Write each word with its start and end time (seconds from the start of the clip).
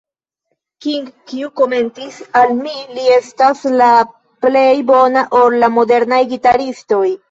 King, 0.85 1.11
kiu 1.31 1.49
komentis, 1.61 2.17
"al 2.41 2.55
mi 2.63 2.73
li 2.97 3.07
estas 3.19 3.63
la 3.77 3.93
plej 4.49 4.69
bona 4.93 5.29
el 5.45 5.63
la 5.65 5.75
modernaj 5.81 6.27
gitaristoj. 6.37 7.09